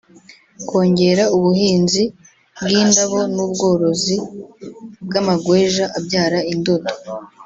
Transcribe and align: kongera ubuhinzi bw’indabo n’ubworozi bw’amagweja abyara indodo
kongera 0.69 1.23
ubuhinzi 1.37 2.03
bw’indabo 2.63 3.19
n’ubworozi 3.33 4.15
bw’amagweja 5.05 5.85
abyara 5.97 6.39
indodo 6.53 6.91